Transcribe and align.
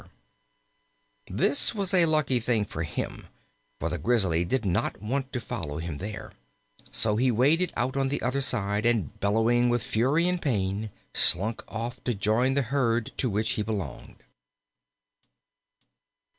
This 1.29 1.75
was 1.75 1.93
a 1.93 2.07
lucky 2.07 2.39
thing 2.39 2.65
for 2.65 2.81
him, 2.81 3.27
for 3.79 3.87
the 3.87 3.99
Grizzly 3.99 4.43
did 4.43 4.65
not 4.65 4.99
want 4.99 5.31
to 5.31 5.39
follow 5.39 5.77
him 5.77 5.99
there; 5.99 6.31
so 6.89 7.17
he 7.17 7.29
waded 7.29 7.71
out 7.77 7.95
on 7.95 8.07
the 8.07 8.19
other 8.19 8.41
side, 8.41 8.83
and 8.83 9.19
bellowing 9.19 9.69
with 9.69 9.83
fury 9.83 10.27
and 10.27 10.41
pain, 10.41 10.89
slunk 11.13 11.63
off 11.67 12.03
to 12.05 12.15
join 12.15 12.55
the 12.55 12.63
herd 12.63 13.11
to 13.17 13.29
which 13.29 13.51
he 13.51 13.61
belonged. 13.61 14.23